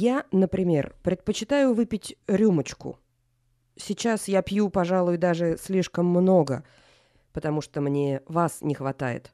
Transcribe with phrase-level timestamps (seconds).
[0.00, 3.00] Я, например, предпочитаю выпить рюмочку.
[3.74, 6.62] Сейчас я пью, пожалуй, даже слишком много,
[7.32, 9.32] потому что мне вас не хватает.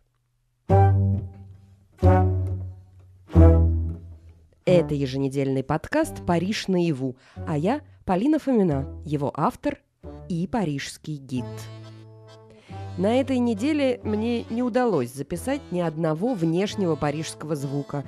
[4.64, 9.82] Это еженедельный подкаст «Париж наяву», а я Полина Фомина, его автор
[10.30, 11.44] и парижский гид.
[12.96, 18.02] На этой неделе мне не удалось записать ни одного внешнего парижского звука.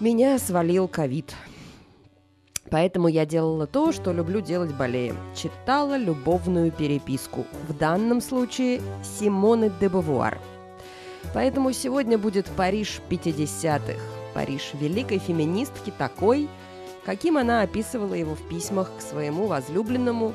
[0.00, 1.32] Меня свалил ковид.
[2.72, 5.18] Поэтому я делала то, что люблю делать болеем.
[5.36, 7.44] Читала любовную переписку.
[7.68, 10.40] В данном случае Симоны де Бавуар.
[11.34, 14.00] Поэтому сегодня будет Париж 50-х.
[14.32, 16.48] Париж великой феминистки такой,
[17.04, 20.32] каким она описывала его в письмах к своему возлюбленному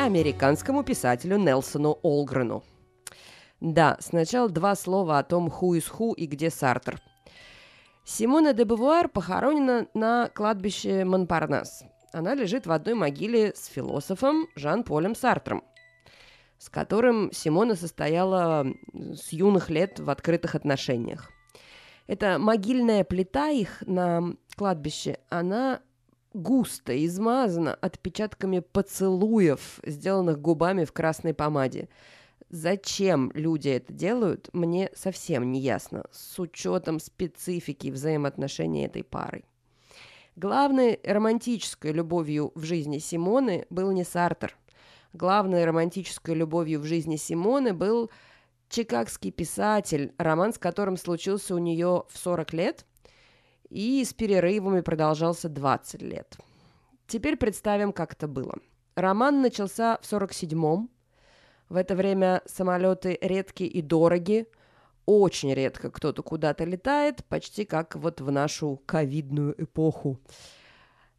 [0.00, 2.64] американскому писателю Нелсону Олгрену.
[3.60, 7.00] Да, сначала два слова о том, who is who и где Сартер.
[8.08, 11.84] Симона де Бавуар похоронена на кладбище Монпарнас.
[12.14, 15.62] Она лежит в одной могиле с философом Жан-Полем Сартром,
[16.58, 21.30] с которым Симона состояла с юных лет в открытых отношениях.
[22.06, 25.80] Эта могильная плита их на кладбище, она
[26.32, 31.90] густо измазана отпечатками поцелуев, сделанных губами в красной помаде.
[32.50, 39.44] Зачем люди это делают, мне совсем не ясно, с учетом специфики взаимоотношений этой пары.
[40.34, 44.56] Главной романтической любовью в жизни Симоны был не Сартер.
[45.12, 48.10] Главной романтической любовью в жизни Симоны был
[48.68, 52.86] чикагский писатель, роман с которым случился у нее в 40 лет
[53.68, 56.38] и с перерывами продолжался 20 лет.
[57.06, 58.54] Теперь представим, как это было.
[58.94, 60.90] Роман начался в 47-м.
[61.68, 64.46] В это время самолеты редкие и дороги.
[65.04, 70.18] Очень редко кто-то куда-то летает, почти как вот в нашу ковидную эпоху.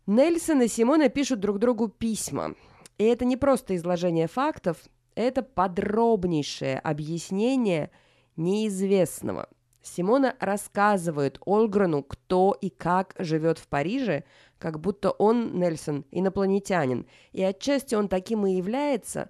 [0.07, 2.55] Нельсон и Симона пишут друг другу письма.
[2.97, 4.77] И это не просто изложение фактов,
[5.15, 7.91] это подробнейшее объяснение
[8.35, 9.49] неизвестного.
[9.81, 14.23] Симона рассказывает Ольграну, кто и как живет в Париже,
[14.57, 17.07] как будто он, Нельсон, инопланетянин.
[17.31, 19.29] И отчасти он таким и является,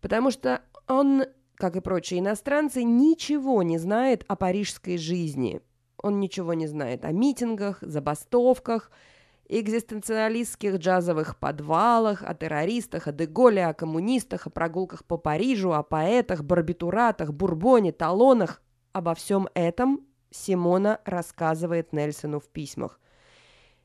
[0.00, 5.60] потому что он, как и прочие иностранцы, ничего не знает о парижской жизни.
[6.02, 8.90] Он ничего не знает о митингах, забастовках–
[9.48, 16.44] экзистенциалистских джазовых подвалах, о террористах, о Деголе, о коммунистах, о прогулках по Парижу, о поэтах,
[16.44, 18.62] барбитуратах, бурбоне, талонах.
[18.92, 23.00] Обо всем этом Симона рассказывает Нельсону в письмах.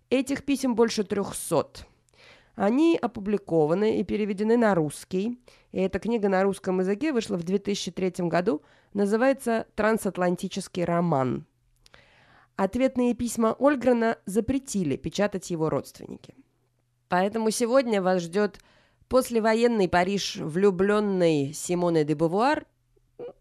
[0.09, 1.85] Этих писем больше трехсот.
[2.55, 5.39] Они опубликованы и переведены на русский.
[5.71, 8.61] И эта книга на русском языке вышла в 2003 году.
[8.93, 11.45] Называется «Трансатлантический роман».
[12.55, 16.35] Ответные письма Ольгрена запретили печатать его родственники.
[17.09, 18.59] Поэтому сегодня вас ждет
[19.07, 22.67] послевоенный Париж влюбленный Симоне де Бувуар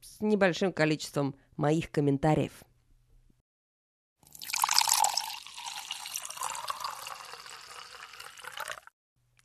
[0.01, 2.53] с небольшим количеством моих комментариев.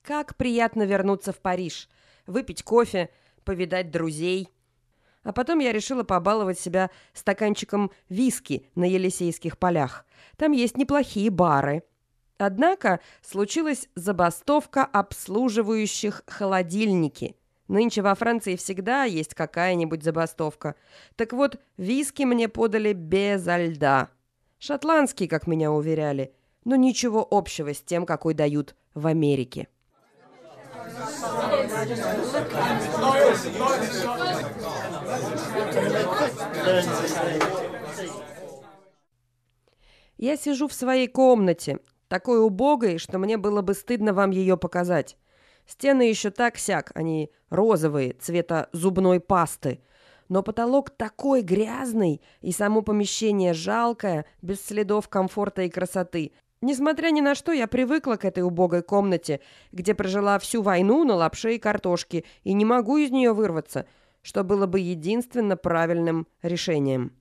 [0.07, 1.89] Как приятно вернуться в Париж,
[2.27, 3.09] выпить кофе,
[3.43, 4.49] повидать друзей–
[5.23, 10.05] а потом я решила побаловать себя стаканчиком виски на Елисейских полях.
[10.37, 11.83] Там есть неплохие бары.
[12.37, 17.35] Однако случилась забастовка обслуживающих холодильники.
[17.67, 20.75] Нынче во Франции всегда есть какая-нибудь забастовка.
[21.17, 24.11] Так вот, виски мне подали безо льда.
[24.59, 29.67] Шотландский, как меня уверяли, но ничего общего с тем, какой дают в Америке.
[40.17, 45.17] Я сижу в своей комнате, такой убогой, что мне было бы стыдно вам ее показать.
[45.65, 49.81] Стены еще так-сяк, они розовые, цвета зубной пасты.
[50.29, 56.33] Но потолок такой грязный, и само помещение жалкое, без следов комфорта и красоты.
[56.61, 61.15] Несмотря ни на что, я привыкла к этой убогой комнате, где прожила всю войну на
[61.15, 63.85] лапше и картошке, и не могу из нее вырваться–
[64.27, 67.13] что было бы единственно правильным решением.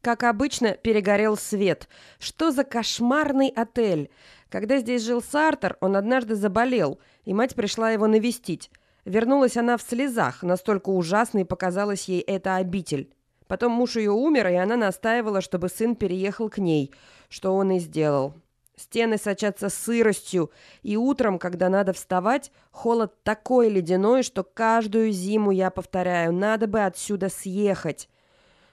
[0.00, 1.88] Как обычно, перегорел свет.
[2.18, 4.10] Что за кошмарный отель?
[4.48, 8.72] Когда здесь жил Сартер, он однажды заболел, и мать пришла его навестить.
[9.04, 13.14] Вернулась она в слезах, настолько ужасной показалась ей эта обитель.
[13.52, 16.90] Потом муж ее умер, и она настаивала, чтобы сын переехал к ней,
[17.28, 18.32] что он и сделал.
[18.76, 20.50] Стены сочатся сыростью,
[20.82, 26.80] и утром, когда надо вставать, холод такой ледяной, что каждую зиму я повторяю, надо бы
[26.80, 28.08] отсюда съехать.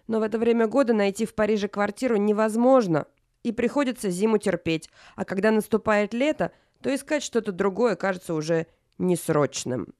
[0.07, 3.05] Но в это время года найти в Париже квартиру невозможно.
[3.43, 8.65] и приходится зиму терпеть, а когда наступает лето, то искать что-то другое кажется уже
[8.97, 9.93] несрочным.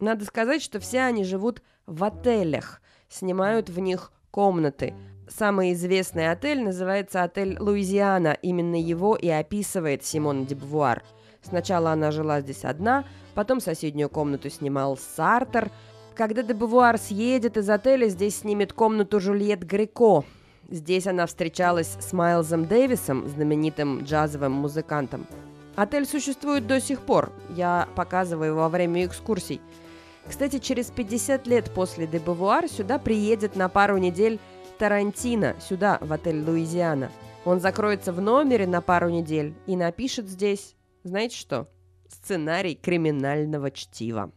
[0.00, 4.94] Надо сказать, что все они живут в отелях, снимают в них комнаты.
[5.28, 8.36] Самый известный отель называется отель «Луизиана».
[8.42, 11.02] Именно его и описывает Симон Дебвуар.
[11.42, 15.70] Сначала она жила здесь одна, потом соседнюю комнату снимал Сартер.
[16.14, 20.24] Когда Дебвуар съедет из отеля, здесь снимет комнату Жульет Греко.
[20.70, 25.26] Здесь она встречалась с Майлзом Дэвисом, знаменитым джазовым музыкантом.
[25.74, 27.32] Отель существует до сих пор.
[27.56, 29.60] Я показываю его во время экскурсий.
[30.28, 34.38] Кстати, через 50 лет после де Бавуар сюда приедет на пару недель
[34.78, 37.10] Тарантино, сюда, в отель Луизиана.
[37.44, 41.68] Он закроется в номере на пару недель и напишет здесь, знаете что,
[42.08, 44.32] сценарий криминального чтива.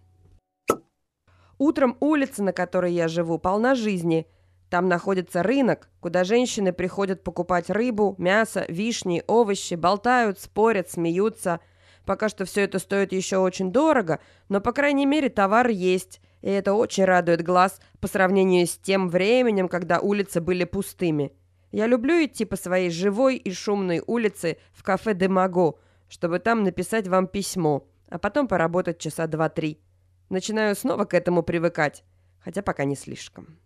[1.58, 4.28] Утром улица, на которой я живу, полна жизни.
[4.70, 11.60] Там находится рынок, куда женщины приходят покупать рыбу, мясо, вишни, овощи, болтают, спорят, смеются–
[12.06, 16.50] Пока что все это стоит еще очень дорого, но, по крайней мере, товар есть, и
[16.50, 21.34] это очень радует глаз по сравнению с тем временем, когда улицы были пустыми.
[21.72, 25.74] Я люблю идти по своей живой и шумной улице в кафе «Демаго»,
[26.08, 29.82] чтобы там написать вам письмо, а потом поработать часа два-три.
[30.30, 32.04] Начинаю снова к этому привыкать,
[32.40, 33.58] хотя пока не слишком.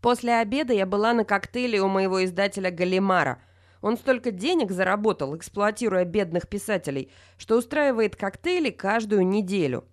[0.00, 3.42] После обеда я была на коктейле у моего издателя Галимара.
[3.80, 9.84] Он столько денег заработал, эксплуатируя бедных писателей, что устраивает коктейли каждую неделю.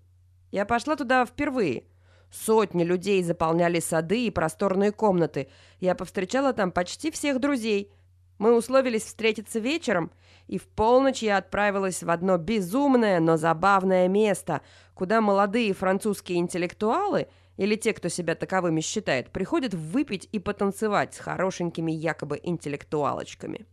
[0.51, 1.85] Я пошла туда впервые.
[2.31, 5.49] Сотни людей заполняли сады и просторные комнаты.
[5.79, 7.91] Я повстречала там почти всех друзей.
[8.37, 10.11] Мы условились встретиться вечером,
[10.47, 14.61] и в полночь я отправилась в одно безумное, но забавное место,
[14.93, 21.19] куда молодые французские интеллектуалы– или те, кто себя таковыми считает, приходят выпить и потанцевать с
[21.19, 23.65] хорошенькими якобы интеллектуалочками.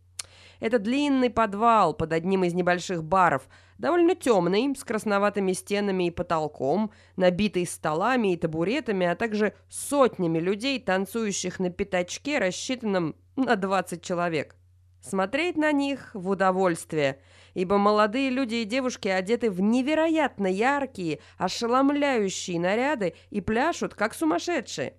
[0.59, 6.91] Это длинный подвал под одним из небольших баров, довольно темный, с красноватыми стенами и потолком,
[7.17, 14.55] набитый столами и табуретами, а также сотнями людей, танцующих на пятачке, рассчитанном на 20 человек.
[15.01, 17.19] Смотреть на них в удовольствие–
[17.53, 24.95] ибо молодые люди и девушки одеты в невероятно яркие, ошеломляющие наряды и пляшут, как сумасшедшие.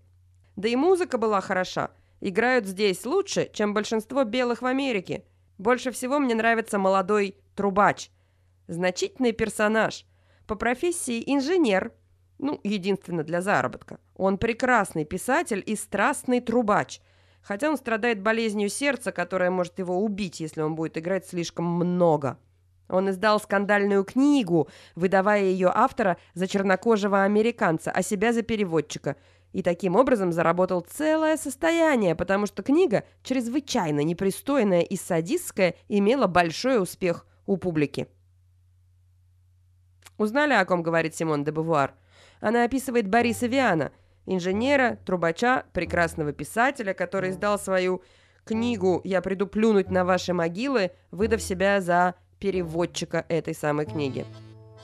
[0.56, 1.90] Да и музыка была хороша.
[2.20, 5.24] Играют здесь лучше, чем большинство белых в Америке.
[5.58, 8.10] Больше всего мне нравится молодой трубач.
[8.66, 10.06] Значительный персонаж.
[10.46, 11.92] По профессии инженер.
[12.38, 13.98] Ну, единственно для заработка.
[14.16, 17.00] Он прекрасный писатель и страстный трубач–
[17.44, 22.38] хотя он страдает болезнью сердца, которая может его убить, если он будет играть слишком много.
[22.88, 29.16] Он издал скандальную книгу, выдавая ее автора за чернокожего американца, а себя за переводчика.
[29.52, 36.82] И таким образом заработал целое состояние, потому что книга, чрезвычайно непристойная и садистская, имела большой
[36.82, 38.08] успех у публики.
[40.18, 41.94] Узнали, о ком говорит Симон де Бувуар?
[42.40, 43.92] Она описывает Бориса Виана–
[44.26, 48.02] инженера, трубача, прекрасного писателя, который издал свою
[48.44, 54.26] книгу «Я приду плюнуть на ваши могилы», выдав себя за переводчика этой самой книги.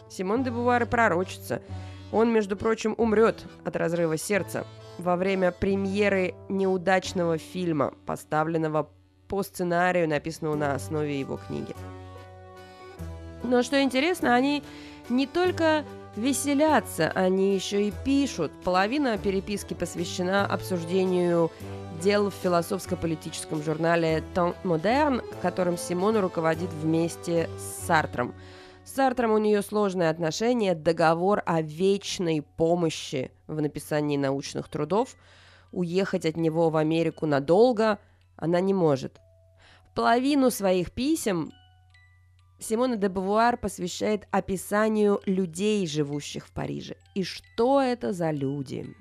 [0.09, 1.63] Симон де Бувар пророчится.
[2.13, 4.67] Он, между прочим, умрет от разрыва сердца
[4.99, 8.91] во время премьеры неудачного фильма, поставленного
[9.29, 11.75] по сценарию, написанному на основе его книги.
[13.45, 14.63] Но что интересно, они
[15.09, 15.85] не только
[16.17, 18.53] веселятся, они еще и пишут.
[18.65, 21.51] Половина переписки посвящена обсуждению
[22.03, 28.35] дел в философско-политическом журнале «Temps moderne», которым Симона руководит вместе с Сартром.
[28.85, 35.17] С Сартром у нее сложные отношения, договор о вечной помощи в написании научных трудов.
[35.73, 37.99] Уехать от него в Америку надолго
[38.41, 39.21] она не может.
[39.95, 41.53] Половину своих писем
[42.61, 46.97] Симона де Бавуар посвящает описанию людей, живущих в Париже.
[47.15, 48.95] И что это за люди?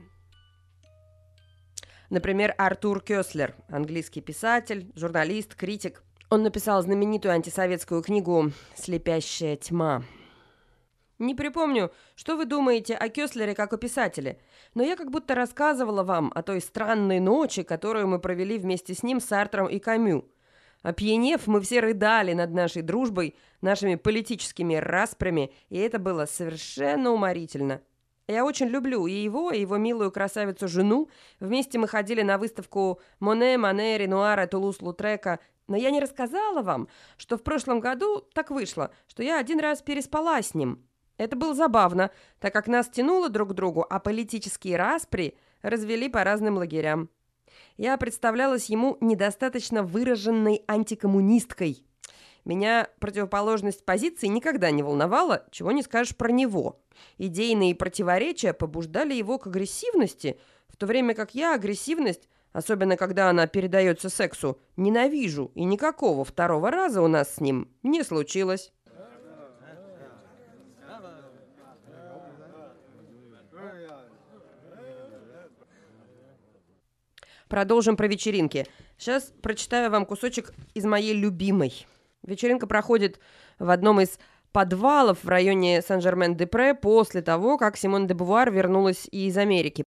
[2.09, 6.03] Например, Артур Кёслер, английский писатель, журналист, критик.
[6.29, 10.03] Он написал знаменитую антисоветскую книгу «Слепящая тьма».
[11.19, 14.39] Не припомню, что вы думаете о Кёслере как о писателе,
[14.73, 19.03] но я как будто рассказывала вам о той странной ночи, которую мы провели вместе с
[19.03, 20.25] ним, Сартром и Камю–
[20.81, 27.81] Опьянев, мы все рыдали над нашей дружбой, нашими политическими распрями, и это было совершенно уморительно.
[28.29, 31.09] Я очень люблю и его, и его милую красавицу-жену.
[31.39, 35.39] Вместе мы ходили на выставку Моне, Мане, Ренуара, Тулус-Лутрека.
[35.67, 39.81] Но я не рассказала вам, что в прошлом году так вышло, что я один раз
[39.81, 40.85] переспала с ним.
[41.17, 46.23] Это было забавно, так как нас тянуло друг к другу, а политические распри развели по
[46.23, 47.09] разным лагерям.
[47.79, 51.85] Я представлялась ему недостаточно выраженной антикоммунисткой.
[52.43, 56.81] Меня противоположность позиции никогда не волновала, чего не скажешь про него.
[57.17, 63.47] Идейные противоречия побуждали его к агрессивности, в то время как я агрессивность особенно когда она
[63.47, 68.71] передается сексу, ненавижу, и никакого второго раза у нас с ним не случилось.
[77.49, 78.67] Продолжим про вечеринки.
[78.99, 81.87] Сейчас прочитаю вам кусочек из моей любимой.
[82.21, 83.19] Вечеринка проходит
[83.57, 84.19] в одном из
[84.51, 89.83] подвалов в районе Сан-Жермен-де-Пре после того, как Симон де Бувар вернулась из Америки.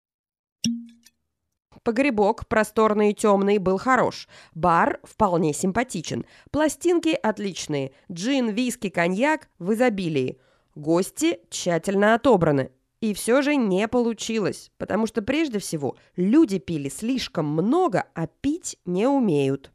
[1.82, 4.28] Погребок, просторный и темный, был хорош.
[4.54, 6.26] Бар вполне симпатичен.
[6.52, 7.92] Пластинки отличные.
[8.12, 10.40] Джин, виски, коньяк в изобилии.
[10.76, 12.72] Гости тщательно отобраны.
[13.00, 18.77] И все же не получилось, потому что прежде всего люди пили слишком много, а пить
[18.86, 19.72] не умеют.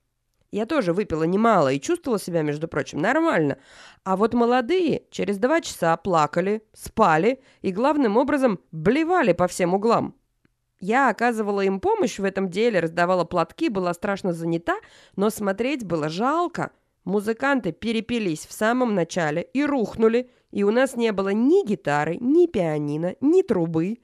[0.51, 3.57] Я тоже выпила немало и чувствовала себя, между прочим, нормально.
[4.05, 10.15] А вот молодые через два часа плакали, спали и, главным образом, блевали по всем углам.
[10.79, 14.77] Я оказывала им помощь в этом деле, раздавала платки, была страшно занята,
[15.17, 16.73] но смотреть было жалко.
[17.05, 22.47] Музыканты перепились в самом начале и рухнули, и у нас не было ни гитары, ни
[22.47, 23.99] пианино, ни трубы.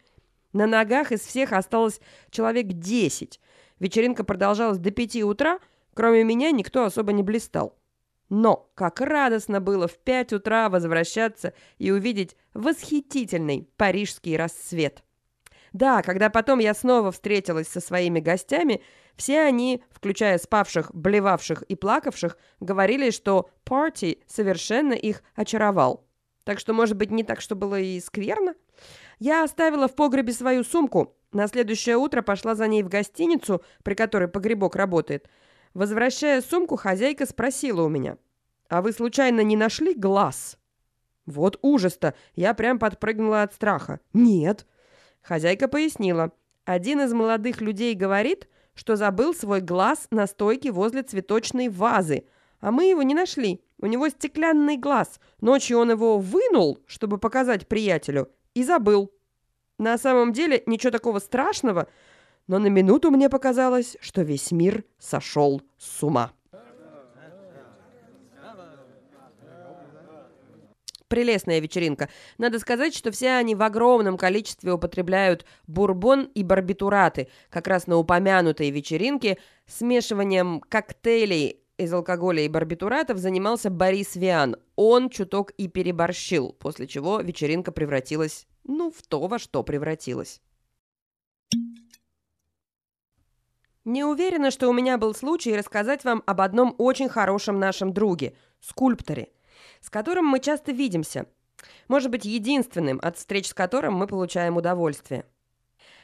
[0.53, 2.01] На ногах из всех осталось
[2.31, 3.39] человек десять.
[3.79, 5.61] Вечеринка продолжалась до пяти утра,
[5.95, 7.79] кроме меня никто особо не блистал.
[8.31, 15.05] Но как радостно было в пять утра возвращаться и увидеть восхитительный парижский рассвет.
[15.73, 18.83] Да, когда потом я снова встретилась со своими гостями,
[19.17, 26.08] все они, включая спавших, блевавших и плакавших, говорили, что парти совершенно их очаровал.
[26.49, 28.55] Так что, может быть, не так, что было и скверно?
[29.19, 31.15] Я оставила в погребе свою сумку.
[31.31, 35.29] На следующее утро пошла за ней в гостиницу, при которой погребок работает.
[35.75, 38.17] Возвращая сумку, хозяйка спросила у меня.
[38.71, 40.57] «А вы случайно не нашли глаз?»
[41.27, 42.15] Вот ужас-то!
[42.35, 44.01] Я прям подпрыгнула от страха.
[44.15, 44.67] «Нет!»
[45.21, 46.33] Хозяйка пояснила.
[46.65, 52.25] Один из молодых людей говорит, что забыл свой глаз на стойке возле цветочной вазы,
[52.61, 53.61] а мы его не нашли.
[53.81, 55.21] У него стеклянный глаз.
[55.41, 59.13] Ночью он его вынул, чтобы показать приятелю, и забыл.
[59.79, 61.87] На самом деле ничего такого страшного,
[62.49, 66.33] но на минуту мне показалось, что весь мир сошел с ума.
[71.07, 72.11] Прелестная вечеринка.
[72.37, 77.29] Надо сказать, что все они в огромном количестве употребляют бурбон и барбитураты.
[77.49, 84.57] Как раз на упомянутой вечеринке смешиванием коктейлей из алкоголя и барбитуратов занимался Борис Виан.
[84.77, 90.43] Он чуток и переборщил, после чего вечеринка превратилась, ну, в то, во что превратилась.
[93.85, 98.35] Не уверена, что у меня был случай рассказать вам об одном очень хорошем нашем друге–
[98.61, 99.29] скульпторе–
[99.81, 101.27] с которым мы часто видимся,
[101.89, 105.25] может быть, единственным, от встреч с которым мы получаем удовольствие.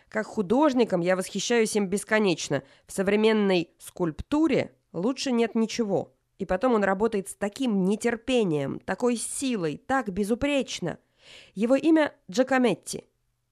[0.09, 2.63] Как художником я восхищаюсь им бесконечно.
[2.87, 6.15] В современной скульптуре лучше нет ничего.
[6.39, 10.99] И потом он работает с таким нетерпением, такой силой, так безупречно.
[11.55, 13.05] Его имя Джакометти.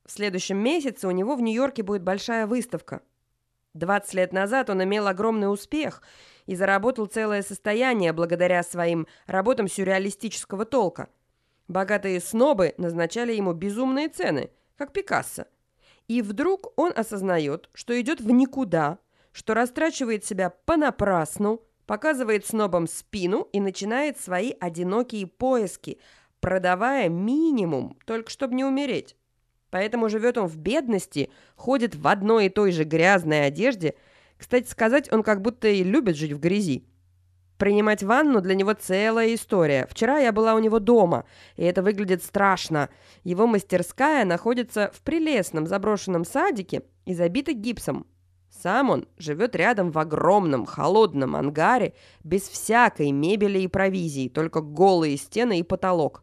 [0.07, 3.03] В следующем месяце у него в Нью-Йорке будет большая выставка.
[3.75, 6.03] 20 лет назад он имел огромный успех–
[6.47, 11.09] и заработал целое состояние благодаря своим работам сюрреалистического толка.
[11.69, 15.47] Богатые снобы назначали ему безумные цены, как Пикассо.
[16.09, 18.99] И вдруг он осознает, что идет в никуда,
[19.33, 25.99] что растрачивает себя понапрасну, показывает снобам спину и начинает свои одинокие поиски,
[26.41, 29.17] продавая минимум, только чтобы не умереть.
[29.71, 33.95] Поэтому живет он в бедности, ходит в одной и той же грязной одежде–
[34.43, 36.85] кстати сказать, он как будто и любит жить в грязи.
[37.59, 39.87] Принимать ванну для него целая история.
[39.89, 42.89] Вчера я была у него дома, и это выглядит страшно.
[43.23, 48.05] Его мастерская находится в прелестном заброшенном садике и забита гипсом.
[48.63, 55.17] Сам он живет рядом в огромном холодном ангаре, без всякой мебели и провизии, только голые
[55.17, 56.23] стены и потолок.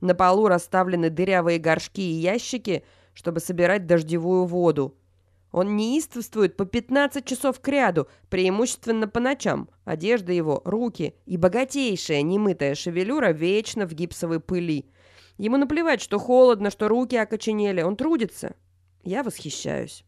[0.00, 4.96] На полу расставлены дырявые горшки и ящики, чтобы собирать дождевую воду.
[5.52, 9.68] Он неистовствует по 15 часов кряду, преимущественно по ночам.
[9.84, 14.86] Одежда его, руки и богатейшая немытая шевелюра вечно в гипсовой пыли.
[15.36, 17.82] Ему наплевать, что холодно, что руки окоченели.
[17.82, 18.56] Он трудится.
[19.02, 20.05] Я восхищаюсь.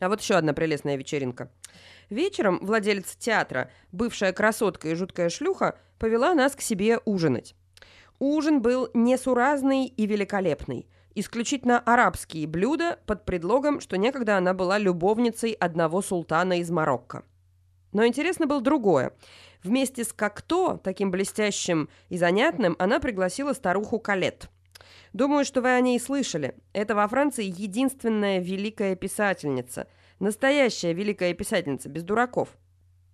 [0.00, 1.50] А вот еще одна прелестная вечеринка.
[2.08, 7.54] Вечером владелец театра, бывшая красотка и жуткая шлюха, повела нас к себе ужинать.
[8.18, 10.88] Ужин был несуразный и великолепный.
[11.14, 17.24] Исключительно арабские блюда под предлогом, что некогда она была любовницей одного султана из Марокко.
[17.92, 19.12] Но интересно было другое.
[19.62, 24.48] Вместе с Кокто, таким блестящим и занятным, она пригласила старуху Калет.
[25.12, 26.54] Думаю, что вы о ней слышали.
[26.72, 29.86] Это во Франции единственная великая писательница.
[30.18, 32.56] Настоящая великая писательница, без дураков.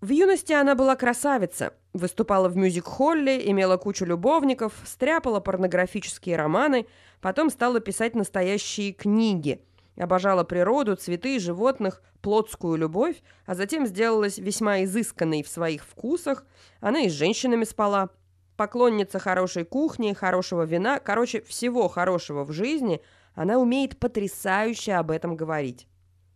[0.01, 6.87] В юности она была красавица, выступала в мюзик-холле, имела кучу любовников, стряпала порнографические романы,
[7.21, 9.63] потом стала писать настоящие книги–
[9.97, 16.45] Обожала природу, цветы, животных, плотскую любовь, а затем сделалась весьма изысканной в своих вкусах.
[16.81, 18.11] Она и с женщинами спала.
[18.57, 23.03] Поклонница хорошей кухни, хорошего вина, короче, всего хорошего в жизни,
[23.35, 25.87] она умеет потрясающе об этом говорить.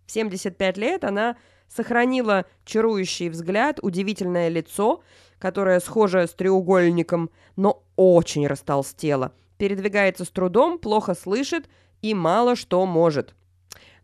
[0.07, 1.37] В 75 лет она
[1.67, 5.03] сохранила чарующий взгляд, удивительное лицо,
[5.39, 11.71] которое схоже с треугольником, но очень растолстело, передвигается с трудом, плохо слышит
[12.03, 13.35] и мало что может.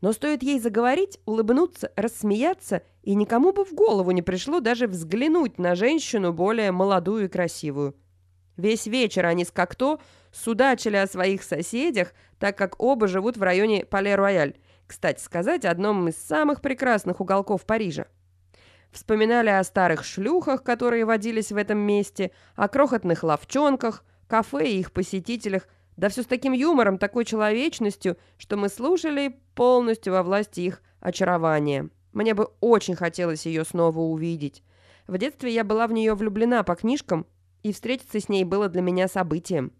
[0.00, 5.58] Но стоит ей заговорить, улыбнуться, рассмеяться, и никому бы в голову не пришло даже взглянуть
[5.58, 7.94] на женщину более молодую и красивую.
[8.56, 9.98] Весь вечер они с Кокто
[10.32, 16.16] судачили о своих соседях, так как оба живут в районе Пале-Рояль, кстати сказать, одном из
[16.16, 18.06] самых прекрасных уголков Парижа.
[18.92, 24.92] Вспоминали о старых шлюхах, которые водились в этом месте, о крохотных ловчонках, кафе и их
[24.92, 30.82] посетителях, да все с таким юмором, такой человечностью, что мы слушали полностью во власти их
[31.00, 31.90] очарования.
[32.12, 34.62] Мне бы очень хотелось ее снова увидеть.
[35.06, 37.26] В детстве я была в нее влюблена по книжкам,
[37.66, 39.72] и встретиться с ней было для меня событием.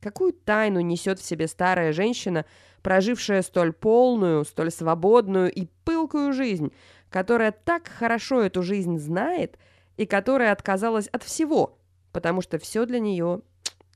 [0.00, 2.44] Какую тайну несет в себе старая женщина,
[2.80, 6.72] прожившая столь полную, столь свободную и пылкую жизнь,
[7.10, 9.58] которая так хорошо эту жизнь знает
[9.96, 11.76] и которая отказалась от всего,
[12.12, 13.40] потому что все для нее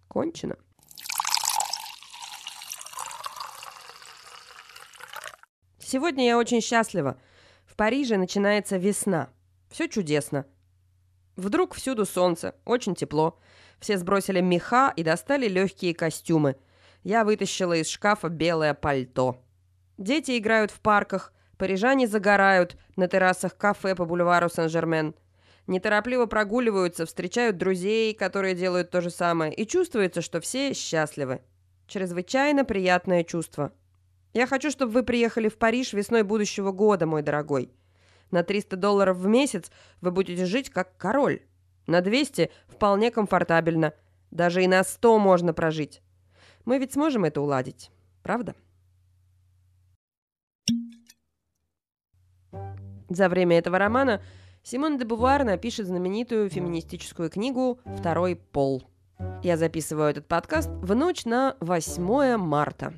[0.09, 0.57] кончено.
[5.79, 7.21] Сегодня я очень счастлива.
[7.67, 9.31] В Париже начинается весна.
[9.71, 10.45] Все чудесно.
[11.39, 13.39] Вдруг всюду солнце, очень тепло.
[13.79, 16.57] Все сбросили меха и достали легкие костюмы.
[17.05, 19.41] Я вытащила из шкафа белое пальто.
[19.99, 25.15] Дети играют в парках, парижане загорают на террасах кафе по бульвару Сен-Жермен.
[25.69, 31.41] Неторопливо прогуливаются, встречают друзей, которые делают то же самое, и чувствуется, что все счастливы.
[31.87, 33.71] Чрезвычайно приятное чувство.
[34.35, 37.71] Я хочу, чтобы вы приехали в Париж весной будущего года, мой дорогой.
[38.31, 41.43] На 300 долларов в месяц вы будете жить как король.
[41.87, 43.95] На 200 вполне комфортабельно.
[44.31, 46.03] Даже и на 100 можно прожить.
[46.65, 47.91] Мы ведь сможем это уладить,
[48.23, 48.55] правда?
[53.09, 54.23] За время этого романа
[54.63, 58.83] Симон де Бувар напишет знаменитую феминистическую книгу «Второй пол».
[59.43, 62.93] Я записываю этот подкаст в ночь на 8 марта.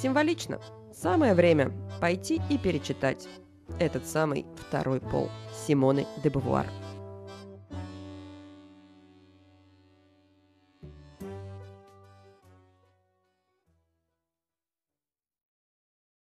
[0.00, 0.60] Символично.
[0.92, 3.28] Самое время пойти и перечитать
[3.78, 5.30] этот самый второй пол
[5.66, 6.66] Симоны де Бувуар.